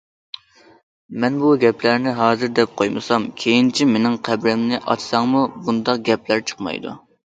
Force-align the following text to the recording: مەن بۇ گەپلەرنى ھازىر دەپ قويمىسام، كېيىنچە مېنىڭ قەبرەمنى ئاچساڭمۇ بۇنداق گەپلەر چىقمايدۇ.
مەن 1.23 1.37
بۇ 1.43 1.51
گەپلەرنى 1.65 2.15
ھازىر 2.21 2.51
دەپ 2.61 2.75
قويمىسام، 2.83 3.29
كېيىنچە 3.45 3.91
مېنىڭ 3.95 4.19
قەبرەمنى 4.31 4.85
ئاچساڭمۇ 4.85 5.49
بۇنداق 5.65 6.07
گەپلەر 6.13 6.49
چىقمايدۇ. 6.51 7.01